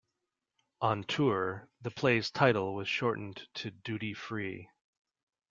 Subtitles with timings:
[0.81, 4.67] On tour, the play's title was shortened to "Duty Free".